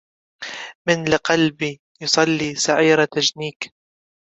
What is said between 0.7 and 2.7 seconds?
من لقلب يصلى